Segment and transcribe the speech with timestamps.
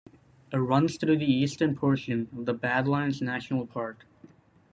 [0.51, 4.07] It runs through the eastern portion of the Badlands National Park.